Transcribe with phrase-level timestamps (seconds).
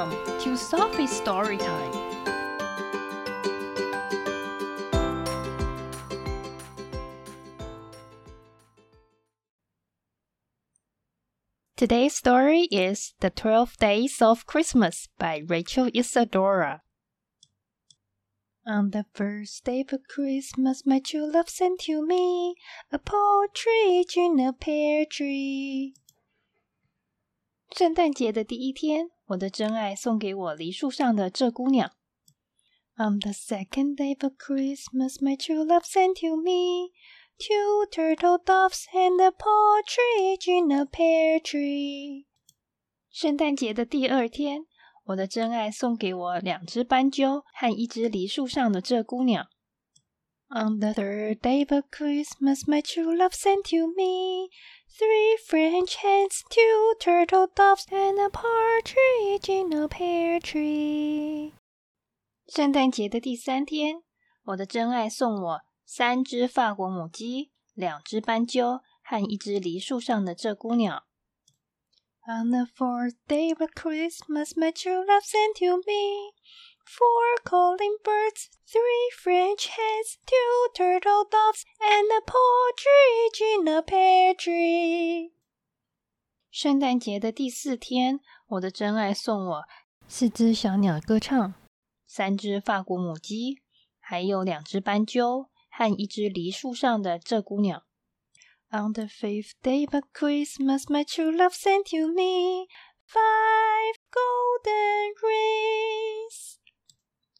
[0.00, 1.92] Welcome to Sophie's Story Time.
[11.76, 16.80] Today's story is The Twelve Days of Christmas by Rachel Isadora.
[18.66, 22.54] On the first day of Christmas, my true love sent to me
[22.90, 25.92] a partridge in a pear tree.
[27.76, 31.91] 圣诞节的第一天， 我的真爱送给我梨树上的这姑娘。
[32.97, 36.91] On the second day of Christmas, my true love sent to me
[37.37, 42.25] two turtle doves and a partridge in a pear tree。
[43.09, 44.65] 圣诞节的第二天，
[45.05, 49.47] 我的真爱送给我两只斑鸠和一只梨树上的这姑娘。
[50.49, 54.49] On the third day of Christmas, my true love sent to me
[54.91, 61.53] three French hens, two turtle doves, and a partridge in a pear tree。
[62.47, 64.03] 圣诞节的第三天，
[64.43, 71.03] 我的真爱送我三只法国母鸡、两只斑鸠和一只梨树上的这姑娘。
[72.27, 76.33] On the fourth day of Christmas, my true love sent to me
[76.91, 84.35] four calling birds, three French hens, two turtle doves, and a partridge in a pear
[84.35, 85.31] tree。
[86.51, 89.63] 圣诞节的第四天，我的真爱送我
[90.09, 91.53] 四只小鸟歌唱，
[92.05, 93.61] 三只法国母鸡，
[94.01, 97.83] 还有两只斑鸠和一只梨树上的这姑娘。
[98.73, 102.67] On the fifth day of Christmas, my true love sent to me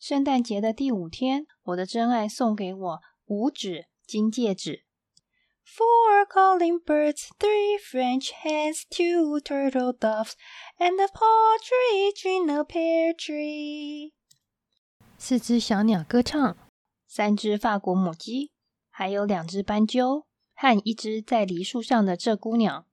[0.02, 4.84] 圣诞节的第五天，我的真爱送给我五指金戒指。
[5.64, 10.32] Four calling birds, three French hens, two turtle doves,
[10.80, 14.14] and a partridge in a pear tree。
[15.20, 16.58] 四只小鸟歌唱，
[17.06, 18.50] 三只法国母鸡，
[18.90, 20.26] 还有两只斑鸠。
[20.56, 22.86] 和一只在梨树上的这姑娘。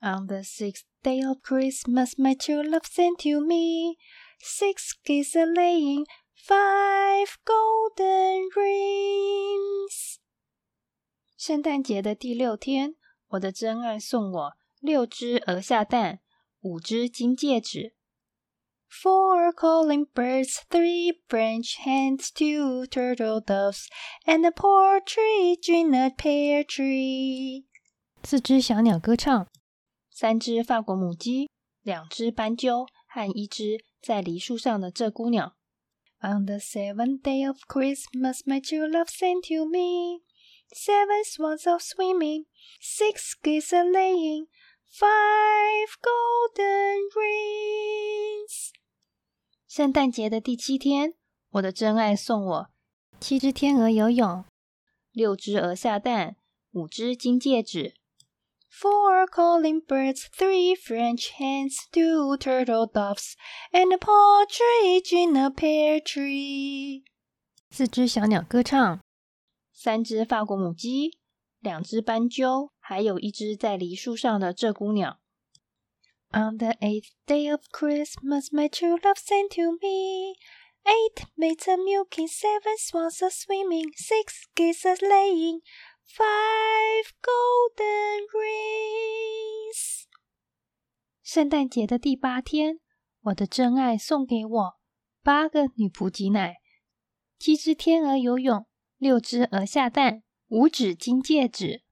[0.00, 3.96] On the sixth day of Christmas, my true love sent to me
[4.42, 6.04] six geese a laying,
[6.34, 10.16] five golden rings。
[11.36, 12.96] 圣诞节的第六天，
[13.28, 16.18] 我的真爱送我六只鹅下蛋，
[16.60, 17.94] 五只金戒指。
[18.90, 23.86] Four calling birds, three French hens, two turtle doves,
[24.26, 27.64] and a partridge in a pear tree。
[28.24, 29.48] 四只小鸟歌唱，
[30.10, 31.48] 三只法国母鸡，
[31.82, 35.54] 两只斑鸠和一只在梨树上的这姑娘。
[36.20, 40.22] On the seventh day of Christmas, my true love sent to me
[40.72, 42.46] seven swans of swimming,
[42.80, 44.46] six geese a laying,
[44.90, 48.70] five golden rings。
[49.68, 51.14] 圣诞节的第七天，
[51.50, 52.70] 我的真爱送我
[53.20, 54.44] 七只天鹅游泳，
[55.12, 56.36] 六只鹅下蛋，
[56.72, 57.94] 五只金戒指。
[58.71, 63.35] Four calling birds, three French hens, two turtle doves,
[63.71, 67.03] and a partridge in a pear tree。
[67.71, 69.01] 四只小鸟歌唱，
[69.73, 71.17] 三只法国母鸡，
[71.59, 75.19] 两只斑鸠，还有一只在梨树上的这姑娘。
[76.31, 80.35] On the eighth day of Christmas, my true love sent to me
[80.85, 85.61] eight maids a milking, seven swans a swimming, six geese a laying,
[86.14, 90.04] five golden rings。
[91.22, 92.80] 圣诞节的第八天，
[93.22, 94.74] 我的真爱送给我
[95.22, 96.56] 八个女仆挤奶，
[97.38, 98.66] 七只天鹅游泳，
[98.98, 101.82] 六只鹅下蛋，五指金戒指。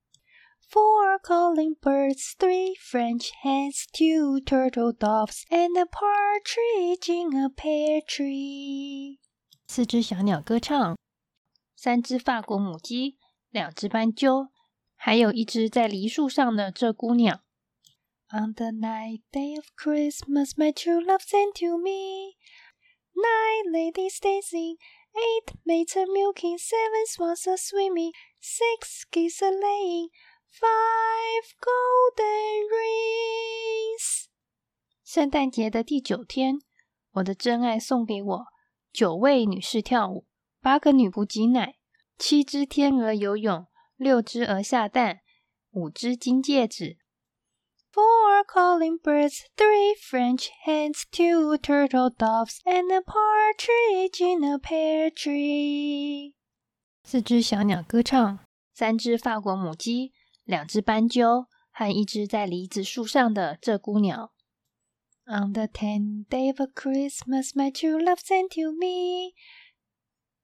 [0.71, 8.05] Four calling birds, three French hens, two turtle doves, and a partridge in a pear
[8.05, 9.19] tree。
[9.67, 10.99] 四只小鸟歌唱，
[11.75, 13.17] 三只法国母鸡，
[13.51, 14.49] 两只斑鸠，
[14.97, 17.43] 还有一只在梨树上的这姑娘。
[18.31, 22.37] On the ninth day of Christmas, my true love sent to me
[23.13, 24.77] nine ladies dancing,
[25.13, 30.11] eight maids a milking, seven swans a swimming, six geese a laying.
[30.53, 34.25] Five golden rings。
[35.05, 36.59] 圣诞节的第九天，
[37.13, 38.47] 我的真爱送给我
[38.93, 40.27] 九位女士跳舞，
[40.61, 41.77] 八个女仆挤奶，
[42.21, 45.21] 七只天鹅游泳，六只鹅下蛋，
[45.71, 46.99] 五只金戒指。
[47.95, 56.35] Four calling birds, three French hens, two turtle doves, and a partridge in a pear tree。
[57.03, 58.41] 四只小鸟歌唱，
[58.75, 60.13] 三只法国母鸡。
[60.45, 64.31] 两只斑鸠和一只在梨子树上的这姑娘。
[65.25, 69.33] On the tenth day of Christmas, my true love sent to me.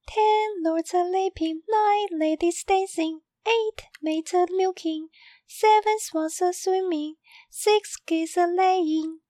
[0.06, 5.08] Ten lords are leaping, nine ladies dancing, eight maids milking,
[5.46, 7.16] seven swans are swimming,
[7.50, 9.20] six geese a laying,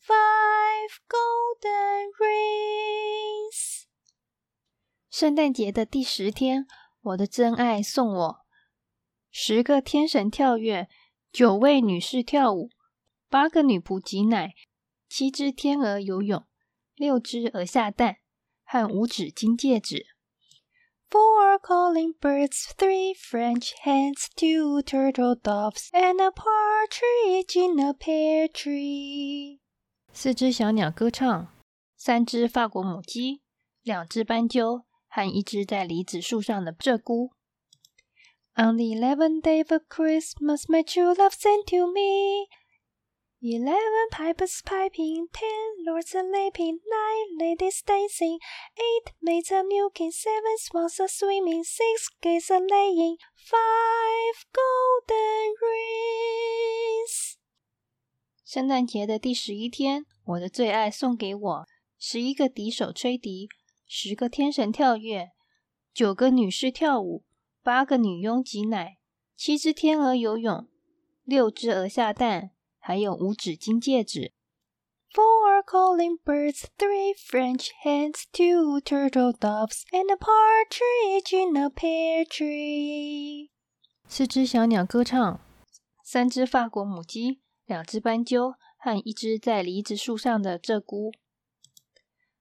[0.00, 3.84] five golden rings.
[5.08, 6.66] 圣诞节的第十天，
[7.02, 8.36] 我的真爱送我
[9.30, 10.88] 十个天神跳跃，
[11.32, 12.70] 九位女士跳舞，
[13.30, 14.54] 八个女仆挤奶。
[15.08, 16.44] 七只天鹅游泳，
[16.96, 18.16] 六只鹅下蛋，
[18.64, 20.15] 和五指金戒指。
[21.08, 29.60] Four calling birds, three French hens, two turtle doves, and a partridge in a pear tree。
[30.12, 31.48] 四只小鸟歌唱，
[31.96, 33.42] 三只法国母鸡，
[33.82, 37.30] 两只斑鸠，和一只在梨子树上的鹧鸪。
[38.56, 42.48] On the eleventh day of Christmas, my true love sent to me.
[43.42, 48.38] Eleven pipers piping, ten lords a leaping, nine ladies dancing,
[48.78, 57.34] eight maids a milking, seven swans a swimming, six geese a laying, five golden rings。
[58.42, 61.66] 圣诞节的第十一天，我的最爱送给我
[61.98, 63.50] 十一个笛手吹笛，
[63.86, 65.32] 十个天神跳跃，
[65.92, 67.22] 九个女士跳舞，
[67.62, 68.96] 八个女佣挤奶，
[69.36, 70.66] 七只天鹅游泳，
[71.24, 72.52] 六只鹅下蛋。
[72.85, 74.33] 还有五指金戒指。
[75.13, 83.49] Four calling birds, three French hens, two turtle doves, and a partridge in a pear tree。
[84.07, 85.41] 四只小鸟歌唱，
[86.03, 91.11] 三只法国母鸡，两只斑鸠和一只在梨子树上的鹧鸪。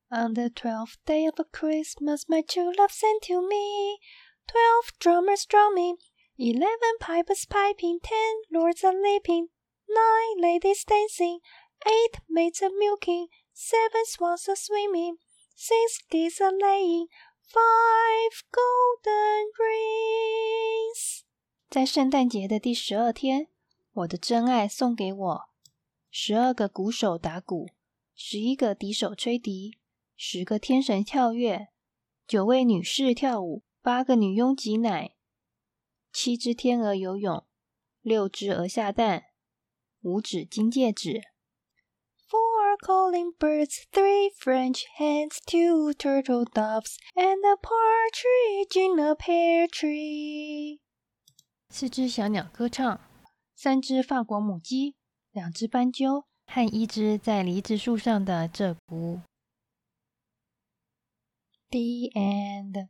[0.08, 3.99] On the twelfth day of Christmas, my true love sent to me
[4.46, 5.99] twelve drummers drumming,
[6.37, 9.49] eleven pipers piping, ten lords a leaping.
[9.87, 11.39] Nine ladies dancing,
[11.85, 15.17] eight maids a milking, seven swans a swimming,
[15.55, 17.07] six geese a laying,
[17.41, 21.21] five golden rings。
[21.69, 23.49] 在圣诞节的第十二天，
[23.93, 25.49] 我的真爱送给我
[26.09, 27.69] 十二个鼓手打鼓，
[28.15, 29.77] 十一个笛手吹笛，
[30.15, 31.67] 十个天神跳跃，
[32.27, 35.15] 九位女士跳舞，八个女佣挤奶，
[36.11, 37.45] 七只天鹅游泳，
[38.01, 39.25] 六只鹅下蛋。
[40.06, 41.19] 五指金戒指。
[42.30, 50.80] Four calling birds, three French hens, two turtle doves, and a partridge in a pear tree。
[51.69, 53.02] 四只小鸟歌唱，
[53.56, 54.96] 三只法国母鸡，
[55.31, 59.22] 两只斑鸠和一只在梨子树上的鹧鸪。
[61.72, 62.90] The end.